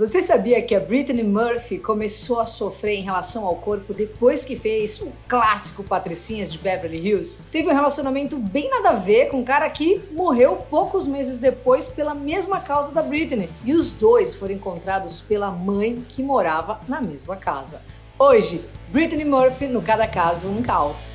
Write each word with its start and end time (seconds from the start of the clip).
Você 0.00 0.22
sabia 0.22 0.62
que 0.62 0.74
a 0.74 0.80
Brittany 0.80 1.22
Murphy 1.22 1.78
começou 1.78 2.40
a 2.40 2.46
sofrer 2.46 2.94
em 2.94 3.02
relação 3.02 3.44
ao 3.44 3.56
corpo 3.56 3.92
depois 3.92 4.46
que 4.46 4.56
fez 4.56 4.98
o 5.02 5.12
clássico 5.28 5.84
Patricinhas 5.84 6.50
de 6.50 6.56
Beverly 6.56 7.06
Hills? 7.06 7.42
Teve 7.52 7.68
um 7.68 7.74
relacionamento 7.74 8.38
bem 8.38 8.70
nada 8.70 8.92
a 8.92 8.94
ver 8.94 9.26
com 9.26 9.40
um 9.40 9.44
cara 9.44 9.68
que 9.68 10.00
morreu 10.12 10.56
poucos 10.70 11.06
meses 11.06 11.36
depois 11.36 11.90
pela 11.90 12.14
mesma 12.14 12.62
causa 12.62 12.94
da 12.94 13.02
Britney. 13.02 13.50
E 13.62 13.74
os 13.74 13.92
dois 13.92 14.34
foram 14.34 14.54
encontrados 14.54 15.20
pela 15.20 15.50
mãe 15.50 16.02
que 16.08 16.22
morava 16.22 16.80
na 16.88 17.02
mesma 17.02 17.36
casa. 17.36 17.82
Hoje, 18.18 18.64
Brittany 18.88 19.26
Murphy 19.26 19.66
no 19.66 19.82
Cada 19.82 20.08
Caso 20.08 20.48
um 20.48 20.62
Caos. 20.62 21.14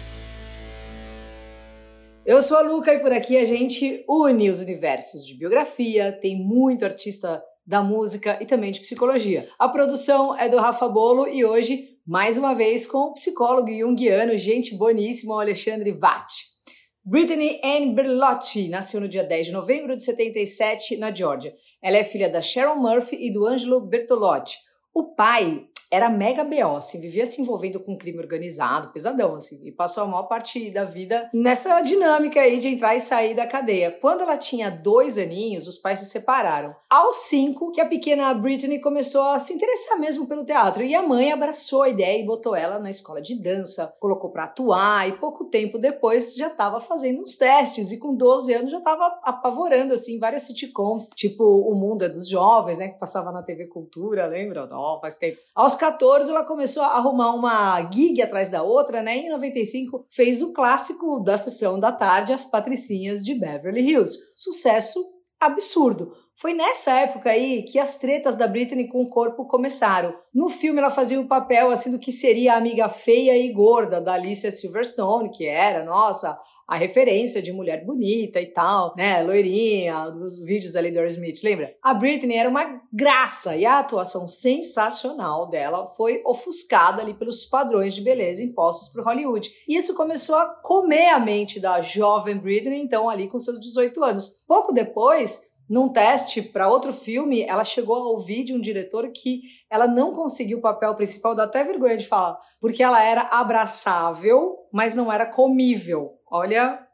Eu 2.24 2.40
sou 2.40 2.58
a 2.58 2.62
Luca 2.62 2.94
e 2.94 3.00
por 3.00 3.12
aqui 3.12 3.36
a 3.36 3.46
gente 3.46 4.06
une 4.08 4.52
os 4.52 4.60
universos 4.60 5.26
de 5.26 5.34
biografia, 5.34 6.12
tem 6.12 6.38
muito 6.38 6.86
artista 6.86 7.44
da 7.66 7.82
música 7.82 8.38
e 8.42 8.46
também 8.46 8.72
de 8.72 8.80
psicologia. 8.80 9.50
A 9.58 9.68
produção 9.68 10.38
é 10.38 10.48
do 10.48 10.58
Rafa 10.58 10.88
Bolo 10.88 11.28
e 11.28 11.44
hoje, 11.44 11.98
mais 12.06 12.38
uma 12.38 12.54
vez, 12.54 12.86
com 12.86 13.10
o 13.10 13.14
psicólogo 13.14 13.72
junguiano, 13.72 14.38
gente 14.38 14.76
boníssima, 14.76 15.42
Alexandre 15.42 15.92
Vatti. 15.92 16.56
Brittany 17.04 17.62
Ann 17.64 17.94
Berlotti 17.94 18.68
nasceu 18.68 19.00
no 19.00 19.08
dia 19.08 19.24
10 19.24 19.48
de 19.48 19.54
novembro 19.54 19.96
de 19.96 20.04
77 20.04 20.98
na 20.98 21.14
Georgia. 21.14 21.54
Ela 21.82 21.98
é 21.98 22.04
filha 22.04 22.28
da 22.28 22.42
Sharon 22.42 22.78
Murphy 22.78 23.18
e 23.20 23.32
do 23.32 23.46
Angelo 23.46 23.80
Bertolotti. 23.80 24.58
O 24.94 25.16
pai 25.16 25.68
era 25.92 26.10
mega 26.10 26.44
B.O., 26.44 26.78
assim, 26.78 27.00
vivia 27.00 27.26
se 27.26 27.42
envolvendo 27.42 27.80
com 27.80 27.98
crime 27.98 28.20
organizado, 28.20 28.92
pesadão, 28.92 29.36
assim, 29.36 29.60
e 29.66 29.72
passou 29.72 30.04
a 30.04 30.08
maior 30.08 30.24
parte 30.24 30.70
da 30.70 30.84
vida 30.84 31.30
nessa 31.34 31.82
dinâmica 31.82 32.40
aí 32.42 32.60
de 32.60 32.70
entrar 32.70 32.96
e 32.96 33.02
sair 33.02 33.36
da 33.36 33.48
cadeia. 33.48 33.92
Quando 33.92 34.22
ela 34.22 34.38
tinha 34.38 34.70
dois 34.70 35.18
aninhos, 35.18 35.68
os 35.68 35.78
pais 35.78 36.00
se 36.00 36.06
separaram. 36.06 36.76
Aos 36.90 37.18
cinco, 37.18 37.72
que 37.72 37.82
a 37.82 37.88
pequena 37.88 38.34
Britney 38.34 38.80
começou 38.80 39.24
a 39.32 39.40
se 39.40 39.54
interessar 39.54 40.00
mesmo 40.00 40.28
pelo 40.28 40.46
teatro, 40.46 40.84
e 40.84 40.96
a 40.96 41.02
mãe 41.02 41.32
abraçou 41.32 41.84
a 41.84 41.90
ideia 41.90 42.20
e 42.20 42.26
botou 42.26 42.56
ela 42.56 42.80
na 42.80 42.90
escola 42.90 43.22
de 43.22 43.36
dança, 43.36 43.94
colocou 44.00 44.32
para 44.32 44.46
atuar, 44.46 45.08
e 45.08 45.14
pouco 45.14 45.46
tempo 45.46 45.78
depois 45.78 46.36
já 46.36 46.48
estava 46.48 46.80
fazendo 46.80 47.22
uns 47.22 47.38
testes, 47.38 47.92
e 47.92 48.00
com 48.00 48.16
12 48.16 48.54
anos 48.54 48.72
já 48.72 48.80
estava 48.80 49.20
apavorando, 49.24 49.94
assim, 49.94 50.20
várias 50.20 50.44
sitcoms, 50.44 51.10
tipo 51.16 51.44
O 51.44 51.76
Mundo 51.76 52.06
é 52.06 52.10
dos 52.10 52.28
Jovens, 52.28 52.80
né, 52.80 52.90
que 52.90 53.00
passava 53.00 53.32
na 53.32 53.44
TV 53.44 53.68
Cultura, 53.68 54.26
lembra? 54.26 54.66
Não, 54.68 55.00
faz 55.00 55.16
tempo. 55.16 55.38
Aos 55.54 55.75
14, 55.76 56.32
ela 56.32 56.44
começou 56.44 56.84
a 56.84 56.96
arrumar 56.96 57.34
uma 57.34 57.90
gig 57.92 58.22
atrás 58.22 58.50
da 58.50 58.64
outra, 58.64 59.02
né? 59.02 59.18
E 59.18 59.28
em 59.28 59.30
95 59.30 60.06
fez 60.10 60.42
o 60.42 60.54
clássico 60.54 61.20
da 61.20 61.38
sessão 61.38 61.80
da 61.80 61.92
tarde, 61.92 62.34
As 62.34 62.46
Patricinhas 62.46 63.24
de 63.24 63.36
Beverly 63.36 63.82
Hills. 63.82 64.18
Sucesso 64.36 65.00
absurdo. 65.40 66.14
Foi 66.38 66.54
nessa 66.54 66.92
época 66.92 67.30
aí 67.30 67.64
que 67.64 67.80
as 67.80 67.98
tretas 67.98 68.36
da 68.36 68.46
Britney 68.46 68.90
com 68.90 69.02
o 69.02 69.10
corpo 69.10 69.46
começaram. 69.46 70.14
No 70.34 70.50
filme 70.50 70.80
ela 70.80 70.90
fazia 70.90 71.20
o 71.20 71.28
papel 71.28 71.72
assim 71.72 71.92
do 71.92 72.00
que 72.00 72.12
seria 72.12 72.54
a 72.54 72.58
amiga 72.58 72.90
feia 72.90 73.38
e 73.38 73.52
gorda 73.54 74.02
da 74.02 74.14
Alicia 74.14 74.52
Silverstone, 74.52 75.32
que 75.32 75.46
era, 75.46 75.86
nossa, 75.86 76.38
a 76.68 76.76
referência 76.78 77.42
de 77.42 77.52
mulher 77.52 77.86
bonita 77.86 78.42
e 78.42 78.48
tal, 78.48 78.94
né? 78.98 79.22
Loirinha, 79.22 80.10
dos 80.10 80.40
vídeos 80.44 80.76
ali 80.76 80.92
do 80.92 80.98
Aerosmith, 80.98 81.44
lembra? 81.44 81.76
A 81.82 81.94
Britney 81.94 82.38
era 82.38 82.50
uma 82.50 82.82
graça 82.92 83.56
e 83.56 83.66
a 83.66 83.80
atuação 83.80 84.28
sensacional 84.28 85.48
dela 85.50 85.86
foi 85.86 86.22
ofuscada 86.26 87.02
ali 87.02 87.14
pelos 87.14 87.46
padrões 87.46 87.94
de 87.94 88.02
beleza 88.02 88.44
impostos 88.44 88.90
por 88.90 89.04
Hollywood. 89.04 89.52
E 89.68 89.76
isso 89.76 89.96
começou 89.96 90.36
a 90.36 90.48
comer 90.48 91.10
a 91.10 91.20
mente 91.20 91.60
da 91.60 91.82
jovem 91.82 92.38
Britney, 92.38 92.82
então 92.82 93.10
ali 93.10 93.28
com 93.28 93.38
seus 93.38 93.60
18 93.60 94.04
anos. 94.04 94.42
Pouco 94.48 94.74
depois, 94.74 95.56
num 95.70 95.90
teste 95.90 96.42
para 96.42 96.70
outro 96.70 96.94
filme, 96.94 97.42
ela 97.42 97.64
chegou 97.64 97.96
a 97.96 98.10
ouvir 98.10 98.44
de 98.44 98.54
um 98.54 98.62
diretor 98.62 99.12
que 99.12 99.42
ela 99.70 99.88
não 99.88 100.14
conseguiu 100.14 100.60
o 100.60 100.62
papel 100.62 100.94
principal, 100.96 101.34
dá 101.34 101.44
até 101.44 101.64
vergonha 101.64 101.98
de 101.98 102.08
falar, 102.08 102.40
porque 102.60 102.84
ela 102.84 103.04
era 103.04 103.22
abraçável, 103.24 104.58
mas 104.72 104.94
não 104.94 105.12
era 105.12 105.26
comível. 105.26 106.15
Olha 106.30 106.86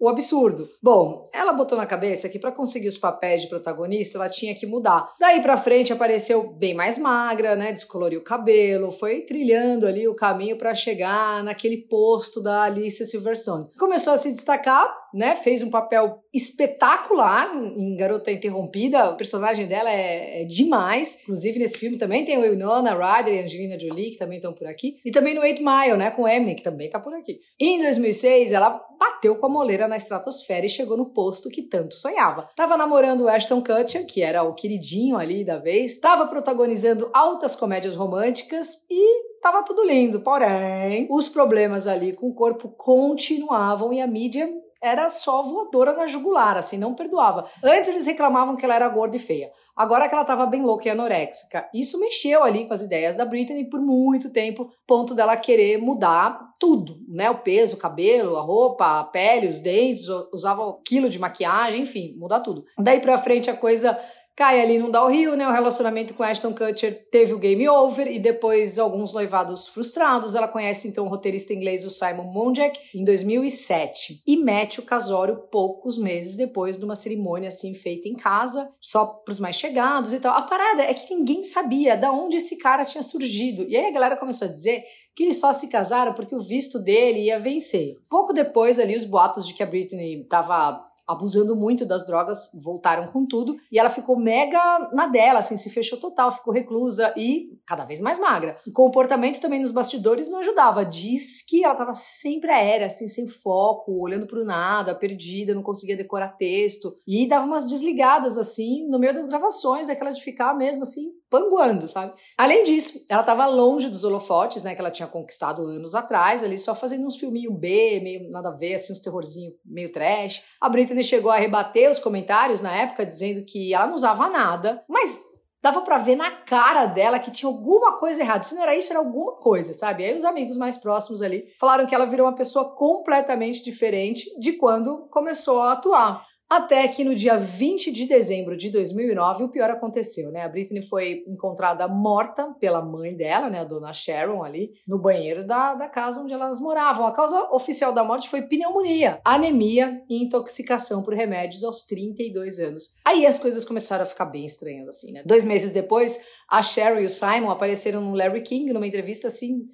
o 0.00 0.08
absurdo. 0.08 0.70
Bom, 0.82 1.28
ela 1.30 1.52
botou 1.52 1.76
na 1.76 1.84
cabeça 1.84 2.28
que 2.28 2.38
para 2.38 2.50
conseguir 2.50 2.88
os 2.88 2.96
papéis 2.96 3.42
de 3.42 3.48
protagonista 3.48 4.16
ela 4.16 4.30
tinha 4.30 4.54
que 4.54 4.66
mudar. 4.66 5.06
Daí 5.20 5.42
para 5.42 5.58
frente 5.58 5.92
apareceu 5.92 6.54
bem 6.54 6.72
mais 6.72 6.96
magra, 6.96 7.54
né? 7.54 7.70
Descoloriu 7.70 8.20
o 8.20 8.24
cabelo, 8.24 8.90
foi 8.90 9.20
trilhando 9.20 9.86
ali 9.86 10.08
o 10.08 10.14
caminho 10.14 10.56
para 10.56 10.74
chegar 10.74 11.44
naquele 11.44 11.76
posto 11.76 12.42
da 12.42 12.62
Alicia 12.62 13.04
Silverstone. 13.04 13.68
Começou 13.78 14.14
a 14.14 14.16
se 14.16 14.32
destacar 14.32 14.90
né, 15.12 15.36
fez 15.36 15.62
um 15.62 15.70
papel 15.70 16.22
espetacular 16.32 17.54
em 17.54 17.96
Garota 17.96 18.30
Interrompida. 18.30 19.10
O 19.10 19.16
personagem 19.16 19.66
dela 19.66 19.90
é, 19.90 20.42
é 20.42 20.44
demais. 20.44 21.20
Inclusive, 21.22 21.58
nesse 21.58 21.78
filme 21.78 21.98
também 21.98 22.24
tem 22.24 22.38
o 22.38 22.42
Winona 22.42 22.94
Ryder 22.94 23.34
e 23.34 23.42
Angelina 23.42 23.78
Jolie, 23.78 24.12
que 24.12 24.18
também 24.18 24.36
estão 24.36 24.52
por 24.52 24.66
aqui. 24.66 25.00
E 25.04 25.10
também 25.10 25.34
no 25.34 25.44
Eight 25.44 25.62
Mile, 25.62 25.96
né, 25.96 26.10
com 26.10 26.28
Emily, 26.28 26.54
que 26.54 26.62
também 26.62 26.86
está 26.86 26.98
por 26.98 27.14
aqui. 27.14 27.40
Em 27.58 27.80
2006, 27.80 28.52
ela 28.52 28.80
bateu 28.98 29.36
com 29.36 29.46
a 29.46 29.48
moleira 29.48 29.88
na 29.88 29.96
estratosfera 29.96 30.66
e 30.66 30.68
chegou 30.68 30.96
no 30.96 31.06
posto 31.06 31.48
que 31.48 31.62
tanto 31.62 31.94
sonhava. 31.94 32.48
Tava 32.54 32.76
namorando 32.76 33.22
o 33.22 33.28
Ashton 33.28 33.62
Kutcher, 33.62 34.06
que 34.06 34.22
era 34.22 34.42
o 34.42 34.54
queridinho 34.54 35.16
ali 35.16 35.44
da 35.44 35.58
vez. 35.58 35.98
Tava 35.98 36.26
protagonizando 36.26 37.10
altas 37.12 37.56
comédias 37.56 37.96
românticas 37.96 38.84
e 38.90 39.40
tava 39.40 39.64
tudo 39.64 39.84
lindo. 39.84 40.20
Porém, 40.20 41.06
os 41.10 41.28
problemas 41.28 41.86
ali 41.86 42.14
com 42.14 42.28
o 42.28 42.34
corpo 42.34 42.68
continuavam 42.68 43.92
e 43.92 44.00
a 44.00 44.06
mídia 44.06 44.48
era 44.82 45.08
só 45.08 45.42
voadora 45.42 45.92
na 45.92 46.06
jugular, 46.06 46.56
assim, 46.56 46.78
não 46.78 46.94
perdoava. 46.94 47.46
Antes 47.62 47.90
eles 47.90 48.06
reclamavam 48.06 48.56
que 48.56 48.64
ela 48.64 48.74
era 48.74 48.88
gorda 48.88 49.16
e 49.16 49.18
feia. 49.20 49.50
Agora 49.76 50.08
que 50.08 50.14
ela 50.14 50.22
estava 50.22 50.46
bem 50.46 50.62
louca 50.62 50.88
e 50.88 50.90
anoréxica. 50.90 51.68
Isso 51.72 51.98
mexeu 51.98 52.42
ali 52.42 52.66
com 52.66 52.74
as 52.74 52.82
ideias 52.82 53.16
da 53.16 53.24
Britney 53.24 53.68
por 53.68 53.80
muito 53.80 54.30
tempo, 54.32 54.70
ponto 54.86 55.14
dela 55.14 55.36
querer 55.36 55.78
mudar 55.78 56.50
tudo, 56.58 56.98
né? 57.08 57.30
O 57.30 57.38
peso, 57.38 57.76
o 57.76 57.78
cabelo, 57.78 58.36
a 58.36 58.42
roupa, 58.42 59.00
a 59.00 59.04
pele, 59.04 59.48
os 59.48 59.60
dentes, 59.60 60.06
usava 60.32 60.66
um 60.66 60.80
quilo 60.84 61.08
de 61.08 61.18
maquiagem, 61.18 61.82
enfim, 61.82 62.14
mudar 62.18 62.40
tudo. 62.40 62.64
Daí 62.78 63.00
pra 63.00 63.16
frente 63.16 63.48
a 63.50 63.56
coisa 63.56 63.98
cai 64.40 64.58
ali 64.58 64.78
num 64.78 64.90
downhill, 64.90 65.36
né? 65.36 65.46
O 65.46 65.52
relacionamento 65.52 66.14
com 66.14 66.22
Ashton 66.22 66.54
Kutcher 66.54 67.06
teve 67.10 67.34
o 67.34 67.38
game 67.38 67.68
over 67.68 68.10
e 68.10 68.18
depois 68.18 68.78
alguns 68.78 69.12
noivados 69.12 69.68
frustrados. 69.68 70.34
Ela 70.34 70.48
conhece 70.48 70.88
então 70.88 71.04
o 71.04 71.10
roteirista 71.10 71.52
inglês 71.52 71.84
o 71.84 71.90
Simon 71.90 72.32
Monjack 72.32 72.80
em 72.94 73.04
2007 73.04 74.22
e 74.26 74.38
mete 74.38 74.80
o 74.80 74.82
casório 74.82 75.42
poucos 75.52 75.98
meses 75.98 76.36
depois 76.36 76.78
de 76.78 76.84
uma 76.86 76.96
cerimônia 76.96 77.48
assim 77.48 77.74
feita 77.74 78.08
em 78.08 78.14
casa, 78.14 78.72
só 78.80 79.04
para 79.04 79.30
os 79.30 79.38
mais 79.38 79.56
chegados 79.56 80.14
e 80.14 80.20
tal. 80.20 80.34
A 80.34 80.40
parada 80.40 80.84
é 80.84 80.94
que 80.94 81.14
ninguém 81.14 81.44
sabia 81.44 81.94
da 81.94 82.10
onde 82.10 82.36
esse 82.36 82.56
cara 82.56 82.86
tinha 82.86 83.02
surgido. 83.02 83.68
E 83.68 83.76
aí 83.76 83.88
a 83.88 83.92
galera 83.92 84.16
começou 84.16 84.48
a 84.48 84.50
dizer 84.50 84.82
que 85.14 85.24
eles 85.24 85.38
só 85.38 85.52
se 85.52 85.68
casaram 85.68 86.14
porque 86.14 86.34
o 86.34 86.40
visto 86.40 86.78
dele 86.78 87.26
ia 87.26 87.38
vencer. 87.38 87.96
Pouco 88.08 88.32
depois 88.32 88.80
ali 88.80 88.96
os 88.96 89.04
boatos 89.04 89.46
de 89.46 89.52
que 89.52 89.62
a 89.62 89.66
Britney 89.66 90.22
estava 90.22 90.89
abusando 91.10 91.56
muito 91.56 91.84
das 91.84 92.06
drogas, 92.06 92.50
voltaram 92.62 93.06
com 93.08 93.26
tudo, 93.26 93.56
e 93.70 93.78
ela 93.78 93.88
ficou 93.88 94.18
mega 94.18 94.90
na 94.92 95.06
dela, 95.06 95.40
assim, 95.40 95.56
se 95.56 95.70
fechou 95.70 95.98
total, 95.98 96.30
ficou 96.30 96.52
reclusa 96.52 97.12
e 97.16 97.58
cada 97.66 97.84
vez 97.84 98.00
mais 98.00 98.18
magra. 98.18 98.56
O 98.66 98.72
comportamento 98.72 99.40
também 99.40 99.60
nos 99.60 99.72
bastidores 99.72 100.30
não 100.30 100.38
ajudava. 100.38 100.84
Diz 100.84 101.44
que 101.46 101.64
ela 101.64 101.74
estava 101.74 101.94
sempre 101.94 102.50
aérea, 102.50 102.86
assim, 102.86 103.08
sem 103.08 103.26
foco, 103.26 104.00
olhando 104.00 104.26
para 104.26 104.40
o 104.40 104.44
nada, 104.44 104.94
perdida, 104.94 105.54
não 105.54 105.62
conseguia 105.62 105.96
decorar 105.96 106.36
texto, 106.36 106.92
e 107.06 107.26
dava 107.28 107.44
umas 107.44 107.68
desligadas, 107.68 108.38
assim, 108.38 108.86
no 108.88 108.98
meio 108.98 109.14
das 109.14 109.26
gravações, 109.26 109.88
daquela 109.88 110.12
de 110.12 110.22
ficar 110.22 110.56
mesmo, 110.56 110.82
assim, 110.82 111.10
panguando, 111.28 111.86
sabe? 111.86 112.12
Além 112.36 112.64
disso, 112.64 113.04
ela 113.08 113.20
estava 113.20 113.46
longe 113.46 113.88
dos 113.88 114.04
holofotes, 114.04 114.62
né, 114.62 114.74
que 114.74 114.80
ela 114.80 114.90
tinha 114.90 115.08
conquistado 115.08 115.62
anos 115.62 115.94
atrás, 115.94 116.42
ali 116.42 116.58
só 116.58 116.74
fazendo 116.74 117.06
uns 117.06 117.16
filminhos 117.16 117.54
B, 117.58 118.00
meio 118.00 118.30
nada 118.30 118.48
a 118.48 118.52
ver, 118.52 118.74
assim, 118.74 118.92
uns 118.92 119.00
terrorzinho 119.00 119.52
meio 119.64 119.92
trash. 119.92 120.42
A 120.60 120.68
Britney 120.68 120.99
chegou 121.02 121.30
a 121.30 121.36
rebater 121.36 121.90
os 121.90 121.98
comentários 121.98 122.62
na 122.62 122.72
época, 122.72 123.06
dizendo 123.06 123.44
que 123.44 123.74
ela 123.74 123.86
não 123.86 123.94
usava 123.94 124.28
nada, 124.28 124.84
mas 124.88 125.20
dava 125.62 125.82
para 125.82 125.98
ver 125.98 126.16
na 126.16 126.30
cara 126.30 126.86
dela 126.86 127.18
que 127.18 127.30
tinha 127.30 127.50
alguma 127.50 127.98
coisa 127.98 128.22
errada. 128.22 128.42
Se 128.42 128.54
não 128.54 128.62
era 128.62 128.74
isso, 128.74 128.92
era 128.92 128.98
alguma 128.98 129.32
coisa, 129.36 129.72
sabe? 129.74 130.04
Aí 130.04 130.16
os 130.16 130.24
amigos 130.24 130.56
mais 130.56 130.76
próximos 130.76 131.22
ali 131.22 131.46
falaram 131.58 131.86
que 131.86 131.94
ela 131.94 132.06
virou 132.06 132.26
uma 132.26 132.34
pessoa 132.34 132.74
completamente 132.74 133.62
diferente 133.62 134.28
de 134.38 134.54
quando 134.54 135.06
começou 135.10 135.62
a 135.62 135.72
atuar. 135.72 136.26
Até 136.50 136.88
que 136.88 137.04
no 137.04 137.14
dia 137.14 137.36
20 137.36 137.92
de 137.92 138.06
dezembro 138.06 138.56
de 138.56 138.70
2009, 138.70 139.44
o 139.44 139.48
pior 139.48 139.70
aconteceu, 139.70 140.32
né? 140.32 140.42
A 140.42 140.48
Britney 140.48 140.82
foi 140.82 141.22
encontrada 141.28 141.86
morta 141.86 142.52
pela 142.58 142.82
mãe 142.82 143.14
dela, 143.14 143.48
né, 143.48 143.60
a 143.60 143.64
dona 143.64 143.92
Sharon, 143.92 144.42
ali, 144.42 144.72
no 144.84 145.00
banheiro 145.00 145.46
da, 145.46 145.76
da 145.76 145.86
casa 145.86 146.20
onde 146.20 146.34
elas 146.34 146.60
moravam. 146.60 147.06
A 147.06 147.12
causa 147.12 147.40
oficial 147.52 147.92
da 147.92 148.02
morte 148.02 148.28
foi 148.28 148.42
pneumonia, 148.42 149.20
anemia 149.24 150.02
e 150.10 150.24
intoxicação 150.24 151.04
por 151.04 151.14
remédios 151.14 151.62
aos 151.62 151.86
32 151.86 152.58
anos. 152.58 152.96
Aí 153.04 153.24
as 153.24 153.38
coisas 153.38 153.64
começaram 153.64 154.02
a 154.02 154.06
ficar 154.06 154.26
bem 154.26 154.44
estranhas, 154.44 154.88
assim, 154.88 155.12
né? 155.12 155.22
Dois 155.24 155.44
meses 155.44 155.70
depois, 155.70 156.20
a 156.50 156.60
Sharon 156.62 156.98
e 156.98 157.06
o 157.06 157.10
Simon 157.10 157.50
apareceram 157.50 158.00
no 158.00 158.12
Larry 158.12 158.42
King 158.42 158.72
numa 158.72 158.88
entrevista 158.88 159.28
assim 159.28 159.68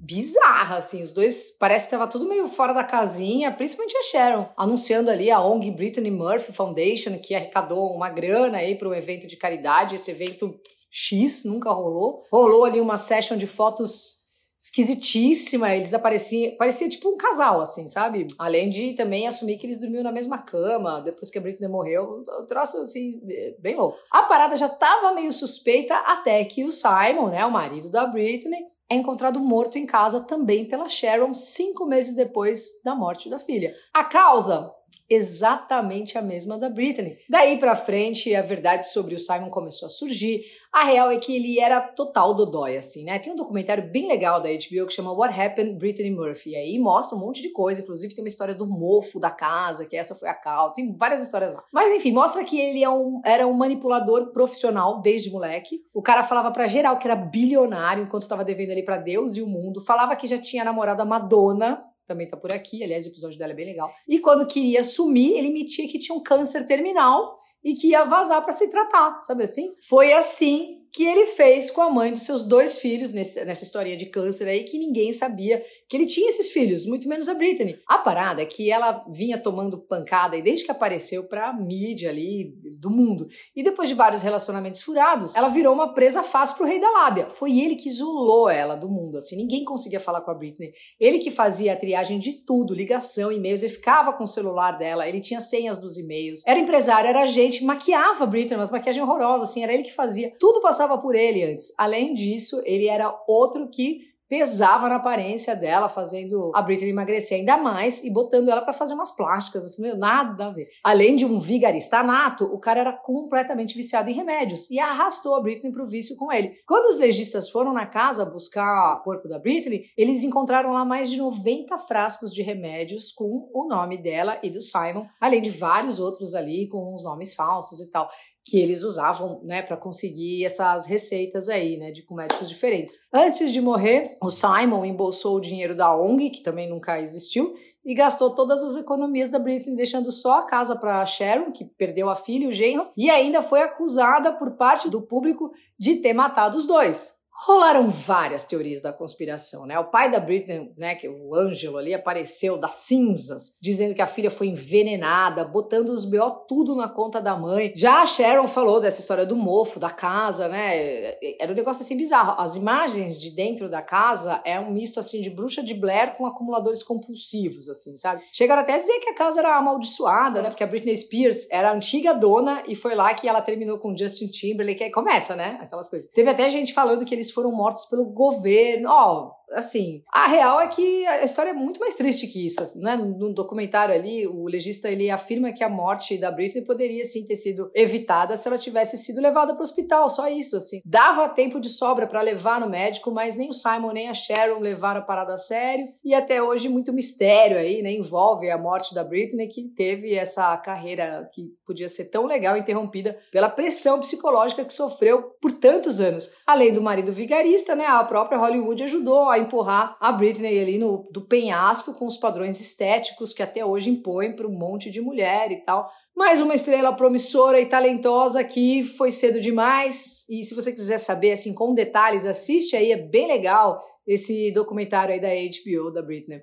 bizarra, 0.00 0.78
assim. 0.78 1.02
Os 1.02 1.12
dois 1.12 1.50
parece 1.58 1.86
que 1.86 1.90
tava 1.90 2.08
tudo 2.08 2.28
meio 2.28 2.48
fora 2.48 2.72
da 2.72 2.82
casinha, 2.82 3.52
principalmente 3.52 3.96
a 3.96 4.02
Sharon, 4.02 4.48
anunciando 4.56 5.10
ali 5.10 5.30
a 5.30 5.40
ONG 5.40 5.70
Brittany 5.70 6.10
Murphy 6.10 6.52
Foundation, 6.52 7.18
que 7.18 7.34
arrecadou 7.34 7.94
uma 7.94 8.08
grana 8.08 8.58
aí 8.58 8.74
para 8.74 8.88
um 8.88 8.94
evento 8.94 9.26
de 9.26 9.36
caridade. 9.36 9.94
Esse 9.94 10.10
evento 10.10 10.58
X, 10.90 11.44
nunca 11.44 11.70
rolou. 11.70 12.24
Rolou 12.32 12.64
ali 12.64 12.80
uma 12.80 12.96
session 12.96 13.36
de 13.36 13.46
fotos 13.46 14.19
esquisitíssima, 14.60 15.74
eles 15.74 15.94
apareciam, 15.94 16.54
parecia 16.56 16.88
tipo 16.88 17.08
um 17.08 17.16
casal, 17.16 17.62
assim, 17.62 17.88
sabe? 17.88 18.26
Além 18.38 18.68
de 18.68 18.92
também 18.92 19.26
assumir 19.26 19.56
que 19.56 19.66
eles 19.66 19.80
dormiam 19.80 20.02
na 20.02 20.12
mesma 20.12 20.36
cama, 20.36 21.00
depois 21.00 21.30
que 21.30 21.38
a 21.38 21.40
Britney 21.40 21.68
morreu, 21.68 22.22
o 22.28 22.46
troço, 22.46 22.76
assim, 22.78 23.22
bem 23.58 23.74
louco. 23.74 23.96
A 24.10 24.24
parada 24.24 24.54
já 24.54 24.68
tava 24.68 25.14
meio 25.14 25.32
suspeita 25.32 25.96
até 25.96 26.44
que 26.44 26.62
o 26.64 26.72
Simon, 26.72 27.30
né, 27.30 27.44
o 27.46 27.50
marido 27.50 27.90
da 27.90 28.06
Britney, 28.06 28.60
é 28.90 28.96
encontrado 28.96 29.40
morto 29.40 29.78
em 29.78 29.86
casa 29.86 30.20
também 30.20 30.66
pela 30.66 30.88
Sharon 30.88 31.32
cinco 31.32 31.86
meses 31.86 32.14
depois 32.14 32.82
da 32.84 32.94
morte 32.94 33.30
da 33.30 33.38
filha. 33.38 33.72
A 33.94 34.04
causa? 34.04 34.70
Exatamente 35.10 36.16
a 36.16 36.22
mesma 36.22 36.56
da 36.56 36.68
Britney. 36.68 37.18
Daí 37.28 37.58
para 37.58 37.74
frente, 37.74 38.34
a 38.34 38.42
verdade 38.42 38.90
sobre 38.90 39.16
o 39.16 39.18
Simon 39.18 39.50
começou 39.50 39.86
a 39.86 39.90
surgir. 39.90 40.44
A 40.72 40.84
real 40.84 41.10
é 41.10 41.18
que 41.18 41.34
ele 41.34 41.58
era 41.58 41.80
total 41.80 42.32
dodói, 42.32 42.76
assim, 42.76 43.02
né? 43.02 43.18
Tem 43.18 43.32
um 43.32 43.36
documentário 43.36 43.90
bem 43.90 44.06
legal 44.06 44.40
da 44.40 44.48
HBO 44.48 44.86
que 44.86 44.92
chama 44.92 45.12
What 45.12 45.38
Happened 45.38 45.76
Britney 45.78 46.14
Murphy. 46.14 46.50
E 46.50 46.56
aí 46.56 46.78
mostra 46.78 47.18
um 47.18 47.20
monte 47.20 47.42
de 47.42 47.50
coisa, 47.50 47.80
inclusive 47.80 48.14
tem 48.14 48.22
uma 48.22 48.28
história 48.28 48.54
do 48.54 48.64
mofo 48.64 49.18
da 49.18 49.30
casa, 49.30 49.84
que 49.84 49.96
essa 49.96 50.14
foi 50.14 50.28
a 50.28 50.34
causa, 50.34 50.74
tem 50.74 50.96
várias 50.96 51.22
histórias 51.22 51.52
lá. 51.52 51.64
Mas 51.72 51.92
enfim, 51.92 52.12
mostra 52.12 52.44
que 52.44 52.60
ele 52.60 52.84
é 52.84 52.88
um, 52.88 53.20
era 53.24 53.48
um 53.48 53.54
manipulador 53.54 54.32
profissional 54.32 55.00
desde 55.00 55.28
moleque. 55.28 55.80
O 55.92 56.02
cara 56.02 56.22
falava 56.22 56.52
para 56.52 56.68
geral 56.68 56.98
que 56.98 57.08
era 57.08 57.16
bilionário 57.16 58.04
enquanto 58.04 58.22
estava 58.22 58.44
devendo 58.44 58.70
ali 58.70 58.84
para 58.84 58.96
Deus 58.96 59.36
e 59.36 59.42
o 59.42 59.48
mundo. 59.48 59.80
Falava 59.80 60.14
que 60.14 60.28
já 60.28 60.38
tinha 60.38 60.62
namorado 60.62 61.02
a 61.02 61.04
Madonna, 61.04 61.84
também 62.10 62.28
tá 62.28 62.36
por 62.36 62.52
aqui. 62.52 62.82
Aliás, 62.82 63.06
o 63.06 63.08
episódio 63.08 63.38
dela 63.38 63.52
é 63.52 63.54
bem 63.54 63.66
legal. 63.66 63.92
E 64.08 64.18
quando 64.18 64.46
queria 64.46 64.82
sumir, 64.82 65.36
ele 65.36 65.50
metia 65.52 65.88
que 65.88 65.98
tinha 65.98 66.16
um 66.16 66.22
câncer 66.22 66.66
terminal 66.66 67.38
e 67.64 67.74
que 67.74 67.88
ia 67.88 68.04
vazar 68.04 68.42
para 68.42 68.52
se 68.52 68.70
tratar, 68.70 69.22
sabe 69.24 69.44
assim? 69.44 69.74
Foi 69.88 70.12
assim 70.12 70.80
que 70.92 71.04
ele 71.04 71.26
fez 71.26 71.70
com 71.70 71.80
a 71.80 71.90
mãe 71.90 72.12
dos 72.12 72.22
seus 72.22 72.42
dois 72.42 72.78
filhos 72.78 73.12
nesse, 73.12 73.44
nessa 73.44 73.64
historinha 73.64 73.96
de 73.96 74.06
câncer 74.06 74.48
aí 74.48 74.64
que 74.64 74.78
ninguém 74.78 75.12
sabia 75.12 75.62
que 75.88 75.96
ele 75.96 76.06
tinha 76.06 76.28
esses 76.28 76.50
filhos, 76.50 76.86
muito 76.86 77.08
menos 77.08 77.28
a 77.28 77.34
Britney. 77.34 77.78
A 77.88 77.98
parada 77.98 78.42
é 78.42 78.46
que 78.46 78.70
ela 78.70 79.04
vinha 79.08 79.38
tomando 79.38 79.78
pancada 79.78 80.36
e 80.36 80.42
desde 80.42 80.64
que 80.64 80.70
apareceu 80.70 81.28
pra 81.28 81.52
mídia 81.52 82.10
ali 82.10 82.52
do 82.78 82.90
mundo. 82.90 83.28
E 83.54 83.62
depois 83.62 83.88
de 83.88 83.94
vários 83.94 84.22
relacionamentos 84.22 84.82
furados, 84.82 85.34
ela 85.36 85.48
virou 85.48 85.74
uma 85.74 85.94
presa 85.94 86.22
fácil 86.22 86.56
pro 86.56 86.66
rei 86.66 86.80
da 86.80 86.90
lábia. 86.90 87.28
Foi 87.30 87.58
ele 87.58 87.76
que 87.76 87.88
isolou 87.88 88.48
ela 88.48 88.74
do 88.74 88.88
mundo, 88.88 89.18
assim, 89.18 89.36
ninguém 89.36 89.64
conseguia 89.64 90.00
falar 90.00 90.22
com 90.22 90.30
a 90.30 90.34
Britney. 90.34 90.72
Ele 90.98 91.18
que 91.18 91.30
fazia 91.30 91.72
a 91.72 91.76
triagem 91.76 92.18
de 92.18 92.44
tudo, 92.44 92.74
ligação, 92.74 93.30
e-mails, 93.30 93.62
ele 93.62 93.72
ficava 93.72 94.12
com 94.12 94.24
o 94.24 94.28
celular 94.28 94.72
dela, 94.72 95.08
ele 95.08 95.20
tinha 95.20 95.40
senhas 95.40 95.78
dos 95.78 95.96
e-mails. 95.96 96.42
Era 96.46 96.58
empresário, 96.58 97.08
era 97.08 97.22
agente, 97.22 97.49
maquiava 97.60 98.24
a 98.24 98.26
Britney, 98.26 98.56
mas 98.56 98.70
maquiagem 98.70 99.02
horrorosa, 99.02 99.44
assim, 99.44 99.62
era 99.62 99.72
ele 99.72 99.82
que 99.82 99.92
fazia. 99.92 100.32
Tudo 100.38 100.60
passava 100.60 100.96
por 100.98 101.14
ele 101.14 101.42
antes. 101.42 101.74
Além 101.76 102.14
disso, 102.14 102.62
ele 102.64 102.86
era 102.86 103.14
outro 103.26 103.68
que 103.68 104.09
pesava 104.30 104.88
na 104.88 104.94
aparência 104.94 105.56
dela, 105.56 105.88
fazendo 105.88 106.52
a 106.54 106.62
Britney 106.62 106.90
emagrecer 106.90 107.38
ainda 107.38 107.56
mais 107.56 108.04
e 108.04 108.12
botando 108.12 108.48
ela 108.48 108.62
para 108.62 108.72
fazer 108.72 108.94
umas 108.94 109.10
plásticas, 109.10 109.64
assim, 109.64 109.82
meu, 109.82 109.96
nada 109.96 110.46
a 110.46 110.50
ver. 110.50 110.68
Além 110.84 111.16
de 111.16 111.24
um 111.26 111.40
vigarista 111.40 112.00
nato, 112.00 112.44
o 112.44 112.60
cara 112.60 112.78
era 112.78 112.92
completamente 112.92 113.76
viciado 113.76 114.08
em 114.08 114.14
remédios 114.14 114.70
e 114.70 114.78
arrastou 114.78 115.34
a 115.34 115.40
Britney 115.40 115.72
pro 115.72 115.84
vício 115.84 116.16
com 116.16 116.32
ele. 116.32 116.52
Quando 116.64 116.86
os 116.86 116.98
legistas 116.98 117.50
foram 117.50 117.72
na 117.72 117.86
casa 117.86 118.24
buscar 118.24 118.94
o 118.94 119.02
corpo 119.02 119.28
da 119.28 119.40
Britney, 119.40 119.86
eles 119.96 120.22
encontraram 120.22 120.72
lá 120.72 120.84
mais 120.84 121.10
de 121.10 121.16
90 121.16 121.76
frascos 121.78 122.32
de 122.32 122.42
remédios 122.42 123.10
com 123.10 123.50
o 123.52 123.66
nome 123.66 124.00
dela 124.00 124.38
e 124.44 124.48
do 124.48 124.60
Simon, 124.60 125.06
além 125.20 125.42
de 125.42 125.50
vários 125.50 125.98
outros 125.98 126.36
ali 126.36 126.68
com 126.68 126.94
os 126.94 127.02
nomes 127.02 127.34
falsos 127.34 127.80
e 127.80 127.90
tal 127.90 128.08
que 128.44 128.58
eles 128.58 128.82
usavam, 128.82 129.40
né, 129.44 129.62
para 129.62 129.76
conseguir 129.76 130.44
essas 130.44 130.86
receitas 130.86 131.48
aí, 131.48 131.76
né, 131.76 131.90
de 131.90 132.02
com 132.02 132.14
médicos 132.14 132.48
diferentes. 132.48 132.98
Antes 133.12 133.52
de 133.52 133.60
morrer, 133.60 134.16
o 134.22 134.30
Simon 134.30 134.84
embolsou 134.84 135.36
o 135.36 135.40
dinheiro 135.40 135.76
da 135.76 135.94
ONG, 135.94 136.30
que 136.30 136.42
também 136.42 136.68
nunca 136.68 137.00
existiu, 137.00 137.54
e 137.84 137.94
gastou 137.94 138.34
todas 138.34 138.62
as 138.62 138.76
economias 138.76 139.28
da 139.28 139.38
Britney, 139.38 139.76
deixando 139.76 140.12
só 140.12 140.40
a 140.40 140.46
casa 140.46 140.76
para 140.76 141.04
Sharon, 141.06 141.52
que 141.52 141.64
perdeu 141.64 142.10
a 142.10 142.16
filha 142.16 142.44
e 142.44 142.48
o 142.48 142.52
genro, 142.52 142.88
e 142.96 143.08
ainda 143.08 143.42
foi 143.42 143.62
acusada 143.62 144.32
por 144.32 144.56
parte 144.56 144.90
do 144.90 145.02
público 145.02 145.50
de 145.78 145.96
ter 145.96 146.12
matado 146.12 146.58
os 146.58 146.66
dois. 146.66 147.19
Rolaram 147.42 147.88
várias 147.88 148.44
teorias 148.44 148.82
da 148.82 148.92
conspiração, 148.92 149.64
né? 149.64 149.78
O 149.78 149.86
pai 149.86 150.10
da 150.10 150.20
Britney, 150.20 150.70
né, 150.76 150.94
que 150.94 151.08
o 151.08 151.34
Ângelo 151.34 151.78
ali 151.78 151.94
apareceu 151.94 152.58
das 152.58 152.74
cinzas, 152.74 153.56
dizendo 153.62 153.94
que 153.94 154.02
a 154.02 154.06
filha 154.06 154.30
foi 154.30 154.48
envenenada, 154.48 155.42
botando 155.42 155.88
os 155.88 156.04
BO 156.04 156.30
tudo 156.46 156.76
na 156.76 156.86
conta 156.86 157.18
da 157.18 157.34
mãe. 157.34 157.72
Já 157.74 158.02
a 158.02 158.06
Sharon 158.06 158.46
falou 158.46 158.78
dessa 158.78 159.00
história 159.00 159.24
do 159.24 159.34
mofo 159.34 159.80
da 159.80 159.88
casa, 159.88 160.48
né? 160.48 161.14
Era 161.40 161.52
um 161.52 161.54
negócio 161.54 161.82
assim 161.82 161.96
bizarro. 161.96 162.34
As 162.38 162.56
imagens 162.56 163.18
de 163.18 163.30
dentro 163.30 163.70
da 163.70 163.80
casa 163.80 164.42
é 164.44 164.60
um 164.60 164.70
misto 164.70 165.00
assim 165.00 165.22
de 165.22 165.30
bruxa 165.30 165.62
de 165.62 165.72
Blair 165.72 166.14
com 166.16 166.26
acumuladores 166.26 166.82
compulsivos, 166.82 167.70
assim, 167.70 167.96
sabe? 167.96 168.22
Chegaram 168.34 168.60
até 168.60 168.74
a 168.74 168.78
dizer 168.78 168.98
que 169.00 169.08
a 169.08 169.14
casa 169.14 169.40
era 169.40 169.56
amaldiçoada, 169.56 170.42
né? 170.42 170.50
Porque 170.50 170.64
a 170.64 170.66
Britney 170.66 170.94
Spears 170.94 171.50
era 171.50 171.70
a 171.70 171.74
antiga 171.74 172.12
dona 172.12 172.62
e 172.68 172.76
foi 172.76 172.94
lá 172.94 173.14
que 173.14 173.26
ela 173.26 173.40
terminou 173.40 173.78
com 173.78 173.96
Justin 173.96 174.26
Timberlake. 174.26 174.84
Aí 174.84 174.90
começa, 174.90 175.34
né? 175.34 175.58
Aquelas 175.62 175.88
coisas. 175.88 176.06
Teve 176.12 176.28
até 176.28 176.50
gente 176.50 176.74
falando 176.74 177.02
que 177.06 177.14
eles 177.14 177.29
foram 177.32 177.52
mortos 177.52 177.86
pelo 177.86 178.04
governo. 178.06 178.88
Ó, 178.90 179.32
assim, 179.52 180.02
a 180.12 180.26
real 180.26 180.60
é 180.60 180.68
que 180.68 181.06
a 181.06 181.22
história 181.22 181.50
é 181.50 181.54
muito 181.54 181.80
mais 181.80 181.94
triste 181.94 182.26
que 182.26 182.46
isso, 182.46 182.60
né? 182.80 182.96
No 182.96 183.32
documentário 183.32 183.94
ali, 183.94 184.26
o 184.26 184.44
legista 184.46 184.88
ele 184.88 185.10
afirma 185.10 185.52
que 185.52 185.64
a 185.64 185.68
morte 185.68 186.18
da 186.18 186.30
Britney 186.30 186.64
poderia 186.64 187.04
sim 187.04 187.24
ter 187.24 187.36
sido 187.36 187.70
evitada 187.74 188.36
se 188.36 188.46
ela 188.48 188.58
tivesse 188.58 188.96
sido 188.96 189.20
levada 189.20 189.52
para 189.52 189.60
o 189.60 189.62
hospital, 189.62 190.08
só 190.10 190.28
isso, 190.28 190.56
assim. 190.56 190.80
Dava 190.84 191.28
tempo 191.28 191.60
de 191.60 191.68
sobra 191.68 192.06
para 192.06 192.20
levar 192.20 192.60
no 192.60 192.68
médico, 192.68 193.10
mas 193.10 193.36
nem 193.36 193.50
o 193.50 193.54
Simon 193.54 193.92
nem 193.92 194.08
a 194.08 194.14
Sharon 194.14 194.60
levaram 194.60 195.00
a 195.00 195.04
parada 195.04 195.34
a 195.34 195.38
sério 195.38 195.86
e 196.04 196.14
até 196.14 196.42
hoje 196.42 196.68
muito 196.68 196.92
mistério 196.92 197.58
aí, 197.58 197.82
né? 197.82 197.92
Envolve 197.92 198.50
a 198.50 198.58
morte 198.58 198.94
da 198.94 199.04
Britney 199.04 199.48
que 199.48 199.68
teve 199.76 200.14
essa 200.14 200.56
carreira 200.56 201.28
que 201.32 201.48
podia 201.66 201.88
ser 201.88 202.10
tão 202.10 202.26
legal 202.26 202.56
interrompida 202.56 203.18
pela 203.32 203.48
pressão 203.48 204.00
psicológica 204.00 204.64
que 204.64 204.72
sofreu 204.72 205.22
por 205.40 205.52
tantos 205.52 206.00
anos. 206.00 206.30
Além 206.46 206.72
do 206.72 206.82
marido 206.82 207.12
vigarista, 207.12 207.74
né? 207.74 207.86
A 207.86 208.04
própria 208.04 208.38
Hollywood 208.38 208.82
ajudou 208.82 209.28
a 209.28 209.39
empurrar 209.40 209.96
a 210.00 210.12
Britney 210.12 210.60
ali 210.60 210.78
no, 210.78 211.08
do 211.10 211.22
penhasco 211.22 211.94
com 211.94 212.06
os 212.06 212.16
padrões 212.16 212.60
estéticos 212.60 213.32
que 213.32 213.42
até 213.42 213.64
hoje 213.64 213.90
impõem 213.90 214.34
para 214.34 214.46
um 214.46 214.52
monte 214.52 214.90
de 214.90 215.00
mulher 215.00 215.50
e 215.50 215.64
tal. 215.64 215.90
Mais 216.14 216.40
uma 216.40 216.54
estrela 216.54 216.92
promissora 216.92 217.60
e 217.60 217.66
talentosa 217.66 218.44
que 218.44 218.82
foi 218.82 219.10
cedo 219.10 219.40
demais. 219.40 220.28
E 220.28 220.44
se 220.44 220.54
você 220.54 220.72
quiser 220.72 220.98
saber 220.98 221.32
assim 221.32 221.54
com 221.54 221.74
detalhes, 221.74 222.26
assiste 222.26 222.76
aí, 222.76 222.92
é 222.92 222.96
bem 222.96 223.26
legal 223.26 223.82
esse 224.06 224.52
documentário 224.52 225.14
aí 225.14 225.20
da 225.20 225.28
HBO 225.28 225.90
da 225.90 226.02
Britney. 226.02 226.42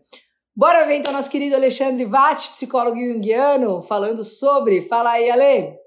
Bora 0.56 0.86
ver 0.86 0.96
então 0.96 1.14
nosso 1.14 1.30
querido 1.30 1.56
Alexandre 1.56 2.04
Vatti, 2.06 2.50
psicólogo 2.50 2.98
junguiano, 2.98 3.82
falando 3.84 4.24
sobre. 4.24 4.82
Fala 4.82 5.12
aí, 5.12 5.30
Ale! 5.30 5.78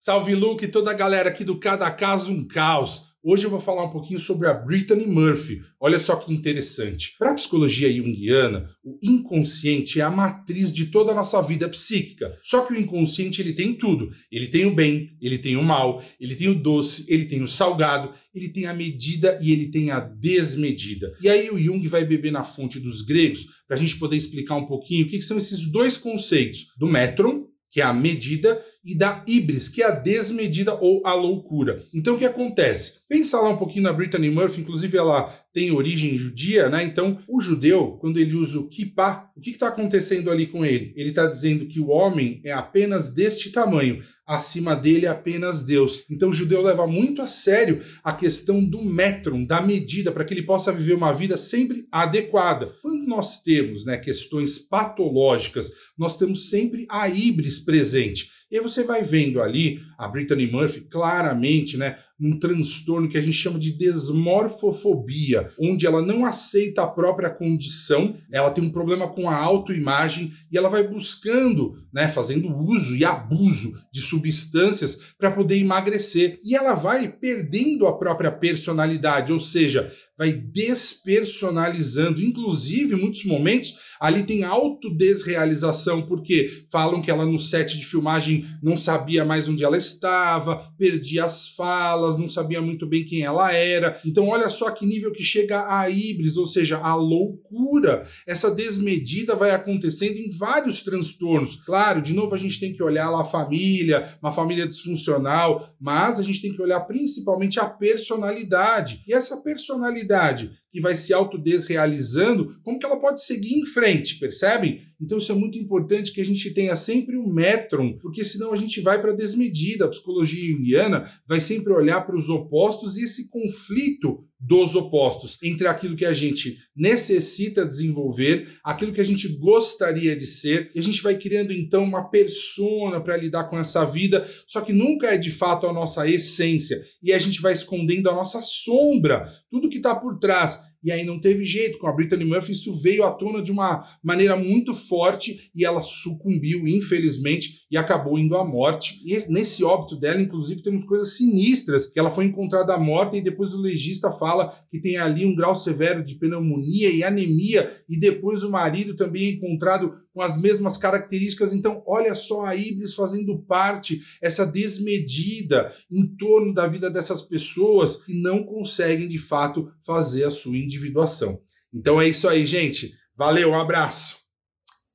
Salve 0.00 0.34
Luke 0.34 0.66
toda 0.68 0.90
a 0.90 0.94
galera 0.94 1.28
aqui 1.28 1.44
do 1.44 1.60
Cada 1.60 1.90
Caso 1.90 2.32
um 2.32 2.48
Caos. 2.48 3.07
Hoje 3.20 3.44
eu 3.44 3.50
vou 3.50 3.58
falar 3.58 3.84
um 3.84 3.90
pouquinho 3.90 4.20
sobre 4.20 4.46
a 4.46 4.54
Brittany 4.54 5.04
Murphy. 5.04 5.60
Olha 5.80 5.98
só 5.98 6.14
que 6.14 6.32
interessante. 6.32 7.16
Para 7.18 7.32
a 7.32 7.34
psicologia 7.34 7.92
junguiana, 7.92 8.70
o 8.84 8.96
inconsciente 9.02 10.00
é 10.00 10.04
a 10.04 10.10
matriz 10.10 10.72
de 10.72 10.86
toda 10.86 11.10
a 11.10 11.14
nossa 11.16 11.42
vida 11.42 11.68
psíquica. 11.68 12.38
Só 12.44 12.64
que 12.64 12.72
o 12.72 12.78
inconsciente 12.78 13.42
ele 13.42 13.54
tem 13.54 13.74
tudo. 13.74 14.10
Ele 14.30 14.46
tem 14.46 14.66
o 14.66 14.74
bem, 14.74 15.16
ele 15.20 15.36
tem 15.36 15.56
o 15.56 15.64
mal, 15.64 16.00
ele 16.20 16.36
tem 16.36 16.48
o 16.48 16.54
doce, 16.54 17.06
ele 17.08 17.24
tem 17.24 17.42
o 17.42 17.48
salgado, 17.48 18.14
ele 18.32 18.50
tem 18.50 18.66
a 18.66 18.72
medida 18.72 19.36
e 19.42 19.50
ele 19.50 19.68
tem 19.68 19.90
a 19.90 19.98
desmedida. 19.98 21.12
E 21.20 21.28
aí 21.28 21.50
o 21.50 21.58
Jung 21.58 21.84
vai 21.88 22.04
beber 22.04 22.30
na 22.30 22.44
fonte 22.44 22.78
dos 22.78 23.02
gregos 23.02 23.46
para 23.66 23.76
a 23.76 23.80
gente 23.80 23.98
poder 23.98 24.16
explicar 24.16 24.54
um 24.54 24.66
pouquinho 24.66 25.04
o 25.04 25.08
que 25.08 25.20
são 25.20 25.38
esses 25.38 25.68
dois 25.68 25.98
conceitos 25.98 26.68
do 26.78 26.86
metron, 26.86 27.48
que 27.68 27.80
é 27.80 27.84
a 27.84 27.92
medida, 27.92 28.64
e 28.84 28.94
da 28.94 29.24
ibris, 29.26 29.68
que 29.68 29.82
é 29.82 29.86
a 29.86 29.90
desmedida 29.90 30.74
ou 30.74 31.02
a 31.04 31.12
loucura. 31.14 31.82
Então 31.92 32.14
o 32.14 32.18
que 32.18 32.24
acontece? 32.24 33.00
Pensa 33.08 33.38
lá 33.38 33.50
um 33.50 33.56
pouquinho 33.56 33.82
na 33.82 33.92
Brittany 33.92 34.30
Murphy, 34.30 34.60
inclusive 34.60 34.96
ela 34.96 35.32
tem 35.52 35.72
origem 35.72 36.16
judia, 36.16 36.68
né? 36.68 36.84
Então 36.84 37.18
o 37.28 37.40
judeu, 37.40 37.98
quando 38.00 38.18
ele 38.18 38.34
usa 38.34 38.60
o 38.60 38.68
kippah, 38.68 39.30
o 39.36 39.40
que 39.40 39.50
está 39.50 39.68
acontecendo 39.68 40.30
ali 40.30 40.46
com 40.46 40.64
ele? 40.64 40.92
Ele 40.96 41.10
está 41.10 41.26
dizendo 41.26 41.66
que 41.66 41.80
o 41.80 41.88
homem 41.88 42.40
é 42.44 42.52
apenas 42.52 43.12
deste 43.12 43.50
tamanho, 43.50 44.02
acima 44.26 44.76
dele 44.76 45.06
é 45.06 45.08
apenas 45.08 45.64
Deus. 45.64 46.04
Então 46.10 46.28
o 46.28 46.32
judeu 46.32 46.62
leva 46.62 46.86
muito 46.86 47.22
a 47.22 47.28
sério 47.28 47.82
a 48.04 48.12
questão 48.12 48.64
do 48.64 48.84
metron, 48.84 49.44
da 49.44 49.60
medida, 49.62 50.12
para 50.12 50.24
que 50.24 50.34
ele 50.34 50.42
possa 50.42 50.70
viver 50.70 50.94
uma 50.94 51.12
vida 51.12 51.36
sempre 51.36 51.86
adequada. 51.90 52.74
Quando 52.82 53.06
nós 53.06 53.42
temos 53.42 53.86
né, 53.86 53.96
questões 53.96 54.58
patológicas, 54.58 55.72
nós 55.96 56.18
temos 56.18 56.50
sempre 56.50 56.86
a 56.90 57.08
ibris 57.08 57.58
presente. 57.58 58.30
E 58.50 58.56
aí 58.56 58.62
você 58.62 58.82
vai 58.82 59.02
vendo 59.02 59.42
ali 59.42 59.80
a 59.96 60.08
Brittany 60.08 60.50
Murphy 60.50 60.82
claramente, 60.82 61.76
né, 61.76 61.98
num 62.18 62.38
transtorno 62.38 63.08
que 63.08 63.16
a 63.16 63.20
gente 63.20 63.36
chama 63.36 63.58
de 63.58 63.72
desmorfofobia, 63.72 65.50
onde 65.58 65.86
ela 65.86 66.02
não 66.02 66.26
aceita 66.26 66.82
a 66.82 66.86
própria 66.86 67.30
condição, 67.30 68.16
ela 68.32 68.50
tem 68.50 68.64
um 68.64 68.72
problema 68.72 69.08
com 69.08 69.30
a 69.30 69.36
autoimagem 69.36 70.32
e 70.50 70.58
ela 70.58 70.68
vai 70.68 70.86
buscando, 70.86 71.74
né, 71.92 72.08
fazendo 72.08 72.54
uso 72.56 72.96
e 72.96 73.04
abuso 73.04 73.72
de 73.92 74.00
substâncias 74.00 74.98
para 75.18 75.30
poder 75.30 75.58
emagrecer. 75.58 76.40
E 76.44 76.56
ela 76.56 76.74
vai 76.74 77.08
perdendo 77.08 77.86
a 77.86 77.96
própria 77.96 78.32
personalidade, 78.32 79.32
ou 79.32 79.40
seja, 79.40 79.92
vai 80.16 80.32
despersonalizando. 80.32 82.20
Inclusive, 82.20 82.94
em 82.94 83.00
muitos 83.00 83.24
momentos, 83.24 83.74
ali 84.00 84.24
tem 84.24 84.42
autodesrealização, 84.42 86.02
porque 86.02 86.64
falam 86.70 87.00
que 87.00 87.10
ela 87.10 87.24
no 87.24 87.38
set 87.38 87.78
de 87.78 87.86
filmagem 87.86 88.44
não 88.62 88.76
sabia 88.76 89.24
mais 89.24 89.48
onde 89.48 89.64
ela 89.64 89.76
estava, 89.76 90.72
perdia 90.76 91.24
as 91.24 91.48
falas, 91.48 92.07
não 92.16 92.30
sabia 92.30 92.62
muito 92.62 92.86
bem 92.86 93.04
quem 93.04 93.22
ela 93.22 93.52
era. 93.52 94.00
Então, 94.06 94.28
olha 94.28 94.48
só 94.48 94.70
que 94.70 94.86
nível 94.86 95.10
que 95.10 95.22
chega 95.22 95.66
a 95.68 95.90
híbris, 95.90 96.36
ou 96.36 96.46
seja, 96.46 96.78
a 96.78 96.94
loucura. 96.94 98.06
Essa 98.24 98.54
desmedida 98.54 99.34
vai 99.34 99.50
acontecendo 99.50 100.16
em 100.16 100.30
vários 100.30 100.84
transtornos. 100.84 101.56
Claro, 101.56 102.00
de 102.00 102.14
novo, 102.14 102.34
a 102.34 102.38
gente 102.38 102.60
tem 102.60 102.72
que 102.72 102.82
olhar 102.82 103.10
lá 103.10 103.22
a 103.22 103.26
família, 103.26 104.16
uma 104.22 104.30
família 104.30 104.66
disfuncional, 104.66 105.74
mas 105.80 106.20
a 106.20 106.22
gente 106.22 106.40
tem 106.40 106.52
que 106.52 106.62
olhar 106.62 106.80
principalmente 106.82 107.58
a 107.58 107.66
personalidade. 107.66 109.02
E 109.06 109.12
essa 109.12 109.38
personalidade 109.38 110.52
que 110.70 110.80
vai 110.80 110.96
se 110.96 111.12
autodesrealizando, 111.12 112.58
como 112.62 112.78
que 112.78 112.84
ela 112.84 113.00
pode 113.00 113.24
seguir 113.24 113.54
em 113.54 113.66
frente, 113.66 114.18
percebem? 114.18 114.82
Então 115.00 115.18
isso 115.18 115.32
é 115.32 115.34
muito 115.34 115.58
importante 115.58 116.12
que 116.12 116.20
a 116.20 116.24
gente 116.24 116.52
tenha 116.52 116.76
sempre 116.76 117.16
um 117.16 117.32
metron, 117.32 117.96
porque 117.98 118.24
senão 118.24 118.52
a 118.52 118.56
gente 118.56 118.80
vai 118.80 119.00
para 119.00 119.12
a 119.12 119.16
desmedida. 119.16 119.84
A 119.84 119.90
psicologia 119.90 120.52
junguiana 120.52 121.10
vai 121.26 121.40
sempre 121.40 121.72
olhar 121.72 122.02
para 122.02 122.16
os 122.16 122.28
opostos 122.28 122.96
e 122.96 123.04
esse 123.04 123.28
conflito 123.30 124.24
dos 124.40 124.76
opostos 124.76 125.38
entre 125.42 125.66
aquilo 125.66 125.96
que 125.96 126.04
a 126.04 126.14
gente 126.14 126.58
necessita 126.76 127.66
desenvolver, 127.66 128.48
aquilo 128.62 128.92
que 128.92 129.00
a 129.00 129.04
gente 129.04 129.28
gostaria 129.36 130.14
de 130.14 130.26
ser, 130.26 130.70
e 130.74 130.78
a 130.78 130.82
gente 130.82 131.02
vai 131.02 131.16
criando 131.16 131.52
então 131.52 131.82
uma 131.82 132.08
persona 132.08 133.00
para 133.00 133.16
lidar 133.16 133.44
com 133.44 133.58
essa 133.58 133.84
vida, 133.84 134.28
só 134.46 134.60
que 134.60 134.72
nunca 134.72 135.08
é 135.08 135.18
de 135.18 135.30
fato 135.30 135.66
a 135.66 135.72
nossa 135.72 136.08
essência, 136.08 136.80
e 137.02 137.12
a 137.12 137.18
gente 137.18 137.40
vai 137.40 137.52
escondendo 137.52 138.08
a 138.08 138.14
nossa 138.14 138.40
sombra, 138.40 139.28
tudo 139.50 139.68
que 139.68 139.78
está 139.78 139.94
por 139.94 140.18
trás 140.18 140.67
e 140.82 140.92
aí 140.92 141.04
não 141.04 141.20
teve 141.20 141.44
jeito. 141.44 141.78
Com 141.78 141.86
a 141.86 141.92
Brittany 141.92 142.24
Murphy, 142.24 142.52
isso 142.52 142.74
veio 142.80 143.04
à 143.04 143.12
tona 143.12 143.42
de 143.42 143.50
uma 143.50 143.84
maneira 144.02 144.36
muito 144.36 144.72
forte 144.72 145.50
e 145.54 145.64
ela 145.64 145.82
sucumbiu, 145.82 146.66
infelizmente, 146.66 147.62
e 147.70 147.76
acabou 147.76 148.18
indo 148.18 148.36
à 148.36 148.44
morte. 148.44 149.00
E 149.04 149.30
nesse 149.30 149.64
óbito 149.64 149.96
dela, 149.96 150.20
inclusive, 150.20 150.62
temos 150.62 150.86
coisas 150.86 151.16
sinistras, 151.16 151.86
que 151.90 151.98
ela 151.98 152.10
foi 152.10 152.24
encontrada 152.24 152.76
morta 152.78 153.16
e 153.16 153.22
depois 153.22 153.54
o 153.54 153.60
legista 153.60 154.12
fala 154.12 154.54
que 154.70 154.80
tem 154.80 154.96
ali 154.96 155.24
um 155.24 155.34
grau 155.34 155.56
severo 155.56 156.04
de 156.04 156.16
pneumonia 156.16 156.90
e 156.90 157.02
anemia, 157.02 157.82
e 157.88 157.98
depois 157.98 158.42
o 158.42 158.50
marido 158.50 158.96
também 158.96 159.24
é 159.24 159.30
encontrado 159.30 159.94
com 160.18 160.22
as 160.22 160.36
mesmas 160.36 160.76
características. 160.76 161.54
Então, 161.54 161.80
olha 161.86 162.12
só 162.16 162.44
a 162.44 162.56
Ibris 162.56 162.92
fazendo 162.92 163.38
parte, 163.38 164.02
essa 164.20 164.44
desmedida 164.44 165.72
em 165.88 166.04
torno 166.16 166.52
da 166.52 166.66
vida 166.66 166.90
dessas 166.90 167.22
pessoas 167.22 168.02
que 168.02 168.20
não 168.20 168.42
conseguem 168.42 169.06
de 169.06 169.16
fato 169.16 169.70
fazer 169.80 170.24
a 170.24 170.32
sua 170.32 170.56
individuação. 170.56 171.40
Então 171.72 172.00
é 172.00 172.08
isso 172.08 172.28
aí, 172.28 172.44
gente. 172.44 172.92
Valeu, 173.16 173.50
um 173.50 173.60
abraço. 173.60 174.27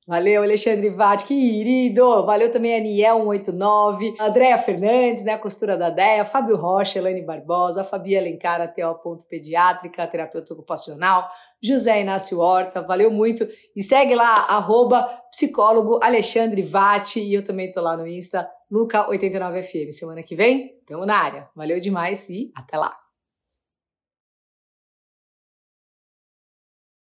Valeu, 0.06 0.42
Alexandre 0.42 0.90
Vatti, 0.90 1.24
querido! 1.24 2.26
Valeu 2.26 2.52
também 2.52 2.76
a 2.76 3.14
Niel189, 3.14 4.14
Andréa 4.20 4.58
Fernandes, 4.58 5.24
né, 5.24 5.38
costura 5.38 5.78
da 5.78 5.88
DEA, 5.88 6.26
Fábio 6.26 6.56
Rocha, 6.56 6.98
Elaine 6.98 7.24
Barbosa, 7.24 7.82
Fabi 7.82 8.14
Alencar, 8.14 8.60
ATO. 8.60 9.16
Pediátrica, 9.26 10.06
terapeuta 10.06 10.52
ocupacional, 10.52 11.26
José 11.62 12.02
Inácio 12.02 12.38
Horta, 12.38 12.82
valeu 12.82 13.10
muito. 13.10 13.48
E 13.74 13.82
segue 13.82 14.14
lá, 14.14 14.44
arroba 14.46 15.04
psicólogo 15.30 15.98
Alexandre 16.02 16.60
Vatti, 16.60 17.20
e 17.20 17.32
eu 17.32 17.42
também 17.42 17.72
tô 17.72 17.80
lá 17.80 17.96
no 17.96 18.06
Insta, 18.06 18.46
Luca89FM. 18.70 19.90
Semana 19.90 20.22
que 20.22 20.36
vem, 20.36 20.82
tamo 20.86 21.06
na 21.06 21.16
área. 21.16 21.48
Valeu 21.56 21.80
demais 21.80 22.28
e 22.28 22.52
até 22.54 22.76
lá! 22.76 23.03